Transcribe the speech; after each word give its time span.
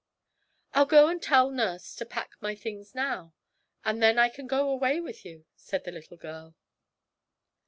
'I'll 0.73 0.87
go 0.87 1.09
and 1.09 1.21
tell 1.21 1.51
nurse 1.51 1.93
to 1.97 2.07
pack 2.07 2.31
my 2.41 2.55
things 2.55 2.95
now, 2.95 3.35
and 3.85 4.01
then 4.01 4.17
I 4.17 4.29
can 4.29 4.47
go 4.47 4.67
away 4.71 4.99
with 4.99 5.23
you,' 5.23 5.45
said 5.55 5.83
the 5.83 5.91
little 5.91 6.17
girl. 6.17 6.55